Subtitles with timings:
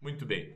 [0.00, 0.54] Muito bem.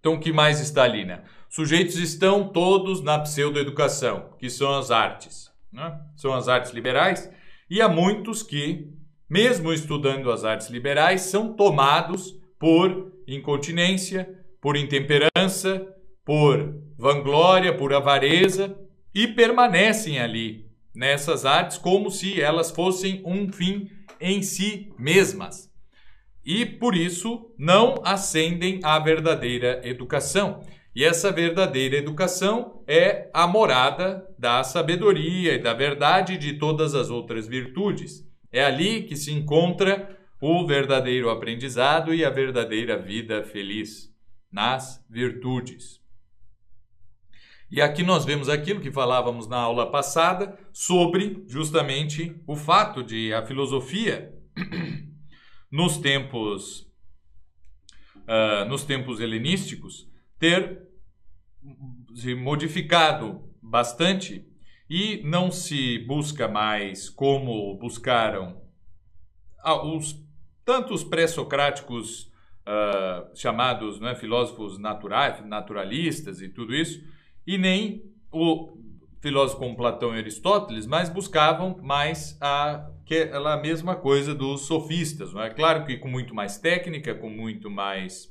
[0.00, 1.22] Então, o que mais está ali, né?
[1.48, 5.50] Sujeitos estão todos na pseudoeducação, que são as artes.
[5.72, 6.00] Né?
[6.16, 7.30] São as artes liberais.
[7.70, 8.92] E há muitos que,
[9.28, 14.28] mesmo estudando as artes liberais, são tomados por incontinência,
[14.60, 15.86] por intemperança,
[16.24, 18.78] por vanglória, por avareza
[19.14, 23.90] e permanecem ali nessas artes como se elas fossem um fim
[24.20, 25.70] em si mesmas.
[26.44, 30.60] E por isso não ascendem à verdadeira educação.
[30.94, 37.10] E essa verdadeira educação é a morada da sabedoria e da verdade de todas as
[37.10, 38.24] outras virtudes.
[38.52, 44.14] É ali que se encontra o verdadeiro aprendizado e a verdadeira vida feliz
[44.52, 46.00] nas virtudes.
[47.70, 53.34] E aqui nós vemos aquilo que falávamos na aula passada sobre justamente o fato de
[53.34, 54.32] a filosofia
[55.74, 56.82] nos tempos
[58.28, 60.86] uh, nos tempos helenísticos ter
[62.14, 64.46] se modificado bastante
[64.88, 68.62] e não se busca mais como buscaram
[69.82, 70.24] os
[70.64, 72.30] tantos pré-socráticos
[72.62, 77.02] uh, chamados né, filósofos naturais, naturalistas e tudo isso,
[77.44, 78.78] e nem o
[79.24, 85.32] filósofo como Platão e Aristóteles, mas buscavam mais a, aquela mesma coisa dos sofistas.
[85.32, 88.30] Não é claro que com muito mais técnica, com muito mais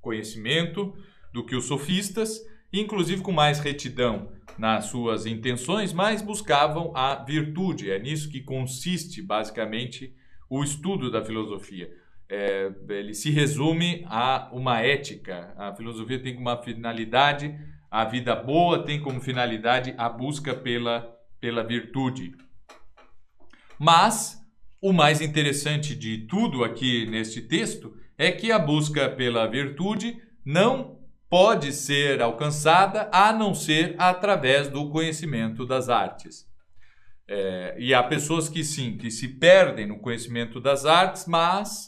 [0.00, 0.94] conhecimento
[1.32, 2.40] do que os sofistas,
[2.72, 7.90] inclusive com mais retidão nas suas intenções, mas buscavam a virtude.
[7.90, 10.14] É nisso que consiste basicamente
[10.48, 11.90] o estudo da filosofia.
[12.28, 15.52] É, ele se resume a uma ética.
[15.56, 17.58] A filosofia tem uma finalidade
[17.90, 22.34] a vida boa tem como finalidade a busca pela, pela virtude.
[23.78, 24.38] Mas
[24.80, 30.98] o mais interessante de tudo aqui neste texto é que a busca pela virtude não
[31.28, 36.46] pode ser alcançada a não ser através do conhecimento das artes.
[37.26, 41.87] É, e há pessoas que sim, que se perdem no conhecimento das artes, mas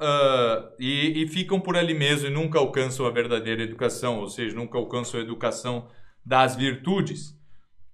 [0.00, 4.54] uh, e, e, ficam por ali mesmo e nunca alcançam a verdadeira educação, ou seja,
[4.54, 5.88] nunca alcançam a educação
[6.24, 7.34] das virtudes.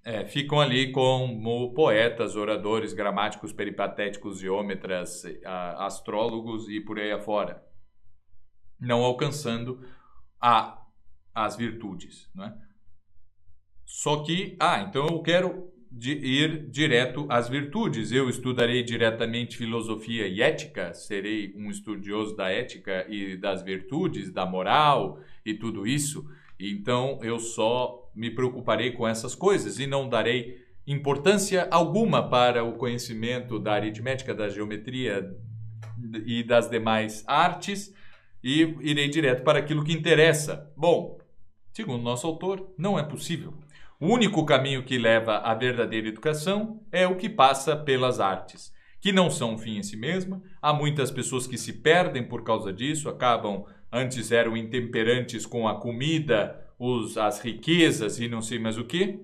[0.03, 5.25] É, ficam ali como poetas, oradores, gramáticos, peripatéticos, geômetras,
[5.77, 7.63] astrólogos e por aí afora,
[8.81, 9.87] não alcançando
[10.41, 10.83] a,
[11.35, 12.31] as virtudes.
[12.35, 12.57] Né?
[13.85, 18.13] Só que, ah, então eu quero de ir direto às virtudes.
[18.13, 24.47] Eu estudarei diretamente filosofia e ética, serei um estudioso da ética e das virtudes, da
[24.47, 26.25] moral e tudo isso.
[26.59, 32.75] Então eu só me preocuparei com essas coisas e não darei importância alguma para o
[32.75, 35.37] conhecimento da aritmética, da geometria
[36.25, 37.95] e das demais artes
[38.43, 40.73] e irei direto para aquilo que interessa.
[40.77, 41.19] Bom,
[41.73, 43.55] segundo nosso autor, não é possível.
[44.01, 49.13] O único caminho que leva à verdadeira educação é o que passa pelas artes, que
[49.13, 50.43] não são um fim em si mesma.
[50.63, 55.79] Há muitas pessoas que se perdem por causa disso, acabam antes eram intemperantes com a
[55.79, 59.21] comida, os, as riquezas e não sei mais o que,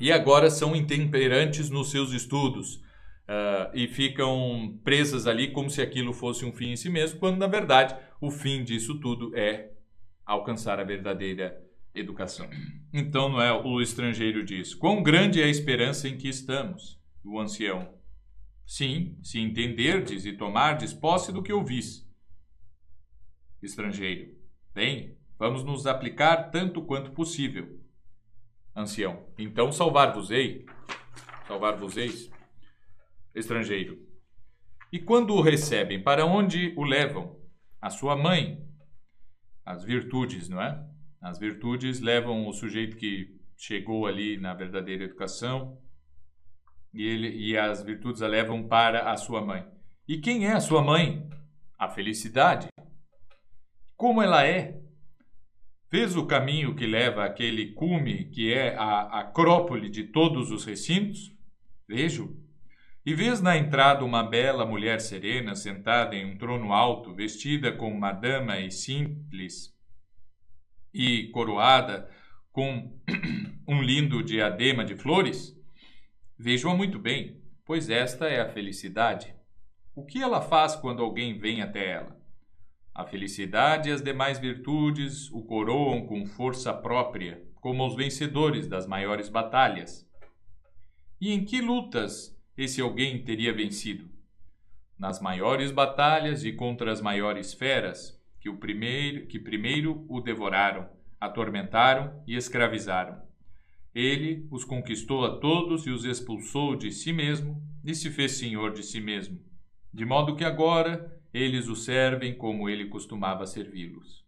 [0.00, 2.82] e agora são intemperantes nos seus estudos.
[3.28, 7.36] Uh, e ficam presas ali como se aquilo fosse um fim em si mesmo, quando
[7.36, 9.70] na verdade o fim disso tudo é
[10.24, 12.48] alcançar a verdadeira educação.
[12.92, 16.98] Então, não é o estrangeiro diz: Quão grande é a esperança em que estamos?
[17.24, 17.94] O ancião.
[18.66, 22.06] Sim, se entenderdes e tomardes posse do que ouvis.
[23.62, 24.36] Estrangeiro.
[24.74, 27.80] Bem, vamos nos aplicar tanto quanto possível.
[28.76, 29.26] Ancião.
[29.38, 30.66] Então salvar-vos-ei.
[31.46, 32.30] Salvar-vos-eis.
[33.34, 34.06] Estrangeiro.
[34.92, 37.38] E quando o recebem, para onde o levam?
[37.80, 38.64] A sua mãe.
[39.64, 40.86] As virtudes, não é?
[41.20, 45.78] As virtudes levam o sujeito que chegou ali na verdadeira educação
[46.94, 49.66] e, ele, e as virtudes a levam para a sua mãe.
[50.06, 51.28] E quem é a sua mãe?
[51.78, 52.68] A felicidade.
[53.96, 54.80] Como ela é?
[55.90, 61.34] Fez o caminho que leva àquele cume que é a acrópole de todos os recintos?
[61.88, 62.36] Vejo.
[63.04, 67.96] E vês na entrada uma bela mulher serena sentada em um trono alto, vestida como
[67.96, 69.74] uma dama e simples,
[70.92, 72.10] e coroada
[72.52, 72.98] com
[73.66, 75.56] um lindo diadema de flores?
[76.38, 79.34] Vejo-a muito bem, pois esta é a felicidade.
[79.94, 82.18] O que ela faz quando alguém vem até ela?
[82.94, 88.86] A felicidade e as demais virtudes o coroam com força própria, como os vencedores das
[88.86, 90.08] maiores batalhas.
[91.20, 94.08] E em que lutas esse alguém teria vencido?
[94.98, 100.88] Nas maiores batalhas e contra as maiores feras, que o primeiro que primeiro o devoraram,
[101.20, 103.20] atormentaram e escravizaram.
[103.94, 108.72] Ele os conquistou a todos e os expulsou de si mesmo e se fez senhor
[108.72, 109.40] de si mesmo,
[109.92, 114.24] de modo que agora eles o servem como ele costumava servi-los.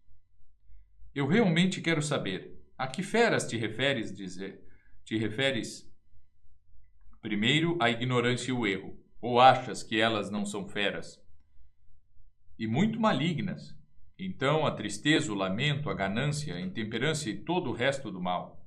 [1.14, 4.64] Eu realmente quero saber a que feras te referes dizer?
[5.04, 5.90] Te referes
[7.20, 11.22] primeiro à ignorância e o erro, ou achas que elas não são feras?
[12.58, 13.76] E muito malignas.
[14.22, 18.62] Então a tristeza, o lamento, a ganância, a intemperância e todo o resto do mal.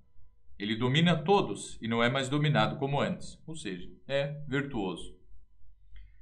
[0.57, 5.15] Ele domina todos e não é mais dominado como antes, ou seja, é virtuoso.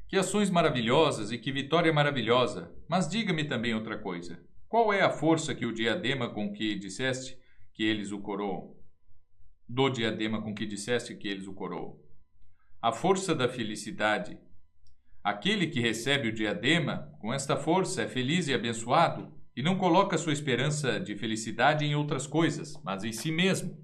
[0.08, 2.76] Que ações maravilhosas e que vitória maravilhosa!
[2.90, 4.44] Mas diga-me também outra coisa.
[4.68, 7.40] Qual é a força que o diadema com que disseste
[7.74, 8.76] que eles o coroam.
[9.68, 11.98] Do diadema com que disseste que eles o coroam.
[12.82, 14.38] A força da felicidade.
[15.24, 20.18] Aquele que recebe o diadema, com esta força, é feliz e abençoado, e não coloca
[20.18, 23.78] sua esperança de felicidade em outras coisas, mas em si mesmo.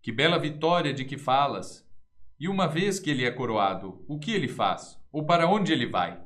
[0.00, 1.84] Que bela vitória de que falas!
[2.38, 4.96] E uma vez que ele é coroado, o que ele faz?
[5.10, 6.22] Ou para onde ele vai?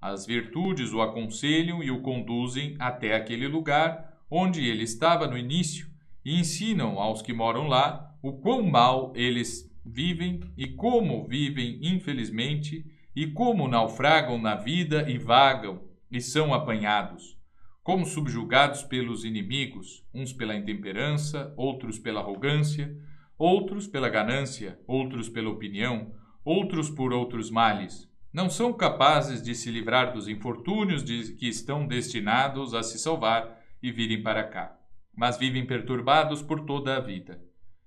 [0.00, 5.88] As virtudes o aconselham e o conduzem até aquele lugar onde ele estava no início,
[6.24, 12.84] e ensinam aos que moram lá o quão mal eles vivem e como vivem infelizmente,
[13.14, 17.38] e como naufragam na vida e vagam e são apanhados,
[17.82, 22.96] como subjugados pelos inimigos, uns pela intemperança, outros pela arrogância,
[23.38, 26.12] outros pela ganância, outros pela opinião,
[26.44, 28.08] outros por outros males.
[28.32, 33.60] Não são capazes de se livrar dos infortúnios de que estão destinados a se salvar
[33.82, 34.76] e virem para cá,
[35.16, 37.43] mas vivem perturbados por toda a vida.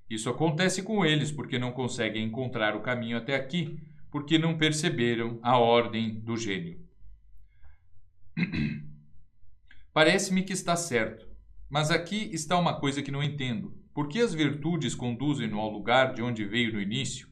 [0.09, 3.77] Isso acontece com eles porque não conseguem encontrar o caminho até aqui,
[4.09, 6.79] porque não perceberam a ordem do gênio.
[9.93, 11.27] Parece-me que está certo,
[11.69, 13.75] mas aqui está uma coisa que não entendo.
[13.93, 17.27] Por que as virtudes conduzem-no ao lugar de onde veio no início?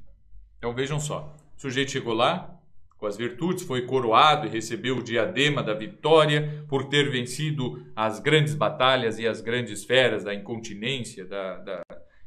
[0.57, 2.59] Então vejam só: o sujeito chegou lá,
[2.97, 8.19] com as virtudes, foi coroado e recebeu o diadema da vitória por ter vencido as
[8.19, 11.81] grandes batalhas e as grandes feras da incontinência da, da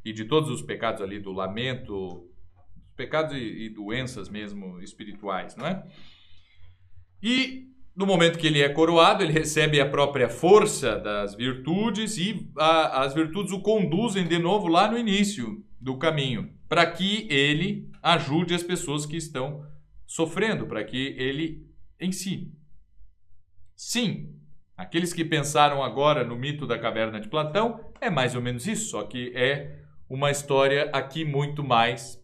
[0.09, 2.27] e de todos os pecados ali do lamento,
[2.97, 5.85] pecados e, e doenças mesmo espirituais, não é?
[7.23, 12.49] E no momento que ele é coroado, ele recebe a própria força das virtudes e
[12.57, 17.91] a, as virtudes o conduzem de novo lá no início do caminho, para que ele
[18.03, 19.67] ajude as pessoas que estão
[20.07, 21.67] sofrendo para que ele
[22.01, 22.53] ensine.
[23.77, 24.35] Sim,
[24.77, 28.91] aqueles que pensaram agora no mito da caverna de Platão é mais ou menos isso,
[28.91, 32.23] só que é uma história aqui muito mais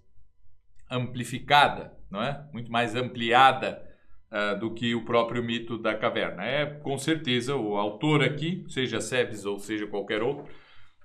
[0.91, 2.45] amplificada, não é?
[2.53, 3.83] Muito mais ampliada
[4.31, 6.45] uh, do que o próprio mito da caverna.
[6.45, 10.47] É com certeza o autor aqui, seja Sebes ou seja qualquer outro,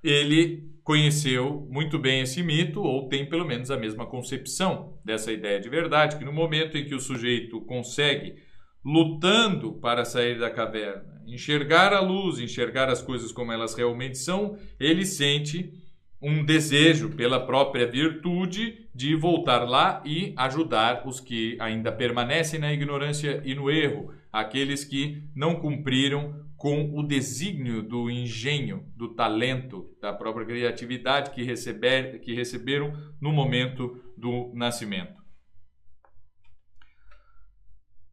[0.03, 5.59] ele conheceu muito bem esse mito ou tem pelo menos a mesma concepção dessa ideia
[5.59, 8.35] de verdade, que no momento em que o sujeito consegue,
[8.83, 14.57] lutando para sair da caverna, enxergar a luz, enxergar as coisas como elas realmente são,
[14.79, 15.73] ele sente
[16.21, 22.73] um desejo pela própria virtude de voltar lá e ajudar os que ainda permanecem na
[22.73, 29.95] ignorância e no erro, aqueles que não cumpriram com o desígnio do engenho, do talento,
[30.01, 32.91] da própria criatividade que, receber, que receberam
[33.21, 35.19] no momento do nascimento.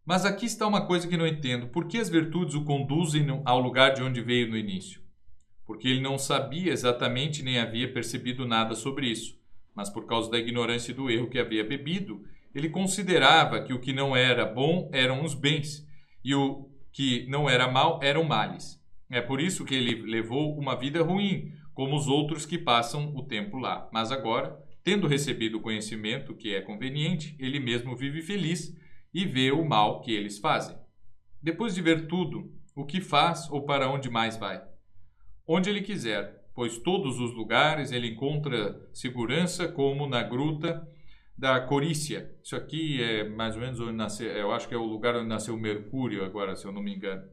[0.04, 1.66] Mas aqui está uma coisa que não entendo.
[1.66, 5.05] Por que as virtudes o conduzem ao lugar de onde veio no início?
[5.66, 9.36] Porque ele não sabia exatamente nem havia percebido nada sobre isso.
[9.74, 13.80] Mas por causa da ignorância e do erro que havia bebido, ele considerava que o
[13.80, 15.86] que não era bom eram os bens
[16.24, 18.82] e o que não era mal eram males.
[19.10, 23.22] É por isso que ele levou uma vida ruim, como os outros que passam o
[23.22, 23.88] tempo lá.
[23.92, 28.74] Mas agora, tendo recebido o conhecimento que é conveniente, ele mesmo vive feliz
[29.12, 30.76] e vê o mal que eles fazem.
[31.42, 34.62] Depois de ver tudo, o que faz ou para onde mais vai?
[35.46, 40.88] Onde ele quiser, pois todos os lugares ele encontra segurança, como na gruta
[41.36, 42.34] da Corícia.
[42.42, 45.28] Isso aqui é mais ou menos onde nasceu, eu acho que é o lugar onde
[45.28, 47.28] nasceu Mercúrio agora, se eu não me engano.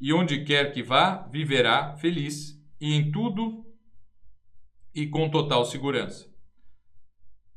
[0.00, 3.64] E onde quer que vá, viverá feliz e em tudo
[4.94, 6.32] e com total segurança.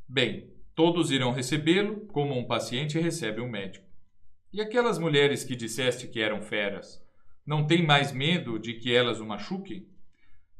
[0.07, 3.85] Bem, todos irão recebê-lo como um paciente recebe um médico.
[4.51, 7.05] E aquelas mulheres que disseste que eram feras,
[7.47, 9.87] não tem mais medo de que elas o machuquem?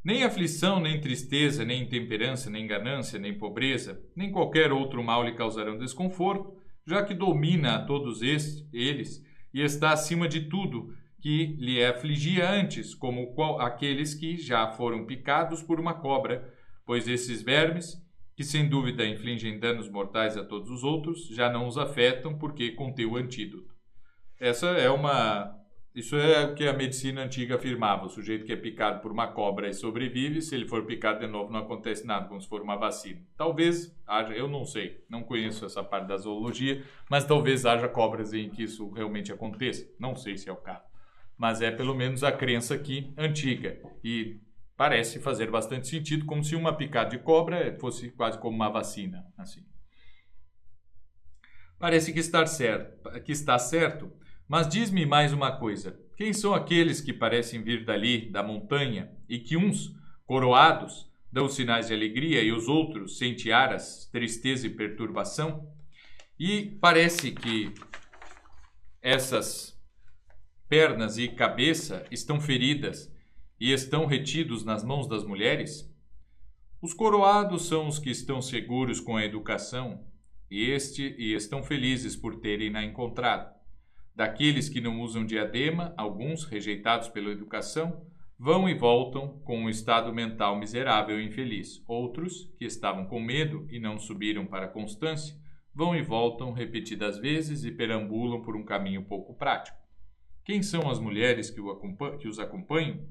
[0.02, 5.34] Nem aflição, nem tristeza, nem intemperança, nem ganância, nem pobreza, nem qualquer outro mal lhe
[5.34, 6.56] causarão desconforto,
[6.88, 9.22] já que domina a todos eles
[9.54, 15.62] e está acima de tudo que lhe afligia antes, como aqueles que já foram picados
[15.62, 16.54] por uma cobra,
[16.86, 18.02] pois esses vermes,
[18.34, 22.72] que sem dúvida infligem danos mortais a todos os outros, já não os afetam porque
[22.72, 23.76] contém o antídoto.
[24.40, 25.54] Essa é uma
[25.98, 28.06] isso é o que a medicina antiga afirmava.
[28.06, 31.26] O sujeito que é picado por uma cobra e sobrevive, se ele for picado de
[31.26, 33.20] novo, não acontece nada, como se for uma vacina.
[33.36, 38.32] Talvez haja, eu não sei, não conheço essa parte da zoologia, mas talvez haja cobras
[38.32, 39.90] em que isso realmente aconteça.
[40.00, 40.86] Não sei se é o caso.
[41.36, 43.82] Mas é pelo menos a crença aqui antiga.
[44.04, 44.40] E
[44.76, 49.26] parece fazer bastante sentido, como se uma picada de cobra fosse quase como uma vacina.
[49.36, 49.66] assim.
[51.80, 54.12] Parece que está certo, que está certo
[54.48, 59.40] mas diz-me mais uma coisa: quem são aqueles que parecem vir dali, da montanha, e
[59.40, 65.70] que uns, coroados, dão sinais de alegria e os outros, sem tiaras, tristeza e perturbação?
[66.40, 67.74] E parece que
[69.02, 69.78] essas
[70.70, 73.14] pernas e cabeça estão feridas
[73.60, 75.92] e estão retidos nas mãos das mulheres?
[76.82, 80.06] Os coroados são os que estão seguros com a educação
[80.50, 83.57] e, este, e estão felizes por terem na encontrado.
[84.18, 88.04] Daqueles que não usam diadema, alguns, rejeitados pela educação,
[88.36, 91.84] vão e voltam com um estado mental miserável e infeliz.
[91.88, 95.40] Outros, que estavam com medo e não subiram para a constância,
[95.72, 99.78] vão e voltam repetidas vezes e perambulam por um caminho pouco prático.
[100.44, 101.62] Quem são as mulheres que,
[102.28, 103.08] os acompanham?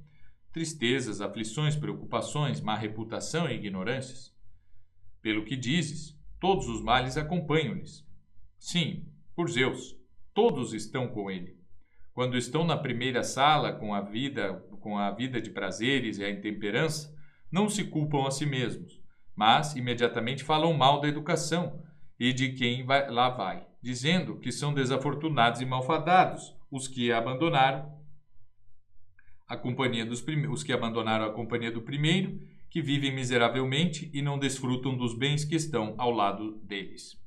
[0.52, 4.34] Tristezas, aflições, preocupações, má reputação e ignorâncias.
[5.22, 8.04] Pelo que dizes, todos os males acompanham-lhes.
[8.58, 9.96] Sim, por Zeus,
[10.37, 11.57] Todos estão com ele.
[12.12, 14.52] Quando estão na primeira sala com a vida,
[14.83, 17.11] com a vida de prazeres e a intemperança,
[17.50, 19.00] não se culpam a si mesmos,
[19.35, 21.83] mas imediatamente falam mal da educação
[22.21, 27.99] e de quem vai, lá vai, dizendo que são desafortunados e malfadados os que abandonaram
[29.49, 32.38] a companhia dos os que abandonaram a companhia do primeiro,
[32.69, 37.25] que vivem miseravelmente e não desfrutam dos bens que estão ao lado deles.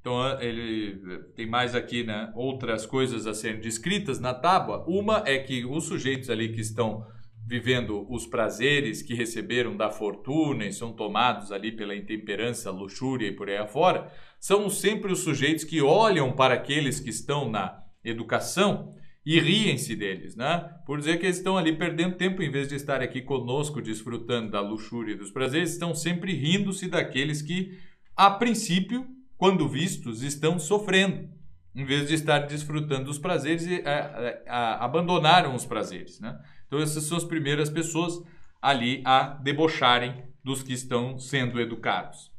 [0.00, 0.98] Então ele
[1.36, 4.84] tem mais aqui né, outras coisas a serem descritas na tábua.
[4.88, 7.06] Uma é que os sujeitos ali que estão
[7.46, 13.32] vivendo os prazeres que receberam da fortuna e são tomados ali pela intemperança, luxúria e
[13.32, 18.94] por aí afora, são sempre os sujeitos que olham para aqueles que estão na educação
[19.26, 20.70] e riem-se deles, né?
[20.86, 24.52] Por dizer que eles estão ali perdendo tempo em vez de estar aqui conosco desfrutando
[24.52, 27.76] da luxúria e dos prazeres, estão sempre rindo-se daqueles que
[28.16, 29.06] a princípio
[29.40, 31.26] quando vistos, estão sofrendo,
[31.74, 36.20] em vez de estar desfrutando dos prazeres e a, a, abandonaram os prazeres.
[36.20, 36.38] Né?
[36.66, 38.22] Então, essas são as primeiras pessoas
[38.60, 42.30] ali a debocharem dos que estão sendo educados.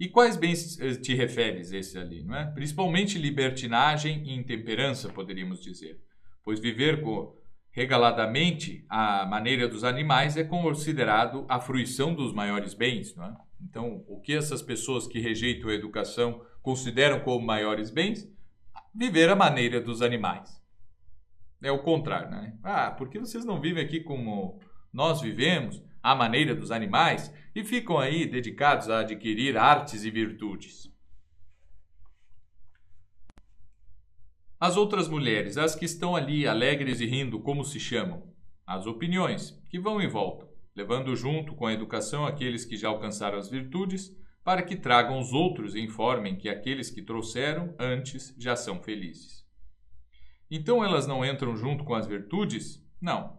[0.00, 2.46] E quais bens te referes esse ali, não é?
[2.46, 5.96] Principalmente libertinagem e intemperança, poderíamos dizer.
[6.42, 7.36] Pois viver com,
[7.74, 13.36] regaladamente a maneira dos animais é considerado a fruição dos maiores bens, não é?
[13.60, 18.30] Então, o que essas pessoas que rejeitam a educação consideram como maiores bens?
[18.94, 20.62] Viver a maneira dos animais.
[21.60, 22.56] É o contrário, né?
[22.62, 24.60] Ah, porque vocês não vivem aqui como
[24.92, 30.93] nós vivemos, à maneira dos animais, e ficam aí dedicados a adquirir artes e virtudes.
[34.64, 38.32] As outras mulheres, as que estão ali alegres e rindo, como se chamam?
[38.66, 43.36] As opiniões, que vão e voltam levando junto com a educação aqueles que já alcançaram
[43.36, 44.10] as virtudes,
[44.42, 49.44] para que tragam os outros e informem que aqueles que trouxeram antes já são felizes.
[50.50, 52.82] Então elas não entram junto com as virtudes?
[52.98, 53.36] Não,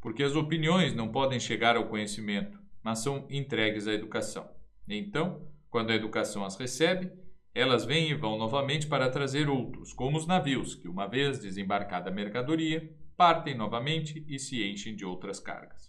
[0.00, 4.48] porque as opiniões não podem chegar ao conhecimento, mas são entregues à educação.
[4.88, 7.10] Então, quando a educação as recebe,
[7.54, 12.10] elas vêm e vão novamente para trazer outros, como os navios, que, uma vez desembarcada
[12.10, 15.88] a mercadoria, partem novamente e se enchem de outras cargas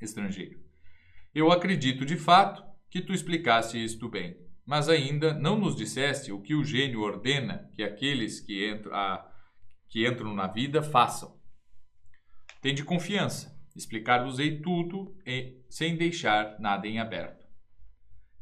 [0.00, 0.60] estrangeiro.
[1.34, 6.40] Eu acredito de fato que tu explicaste isto bem, mas ainda não nos disseste o
[6.40, 9.30] que o gênio ordena que aqueles que entram, a,
[9.88, 11.38] que entram na vida façam.
[12.60, 17.37] Tende confiança, explicar-vos-ei tudo e, sem deixar nada em aberto.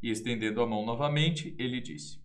[0.02, 2.20] E estendendo a mão novamente, ele disse: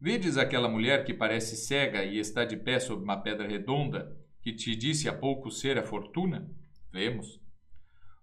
[0.00, 4.52] Vedes aquela mulher que parece cega e está de pé sobre uma pedra redonda, que
[4.52, 6.50] te disse há pouco ser a fortuna?
[6.90, 7.40] Vemos.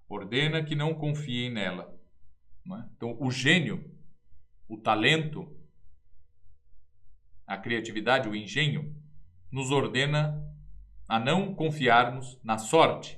[0.10, 1.96] Ordena que não confiem nela.
[2.66, 2.90] Não é?
[2.96, 3.94] Então, o gênio,
[4.68, 5.56] o talento,
[7.46, 8.96] a criatividade, o engenho,
[9.52, 10.44] nos ordena
[11.08, 13.17] a não confiarmos na sorte,